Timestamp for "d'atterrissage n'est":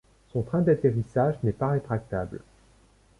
0.63-1.51